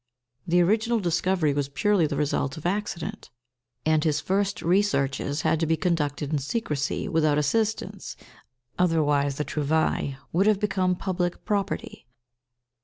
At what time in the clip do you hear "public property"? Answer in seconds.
10.95-12.07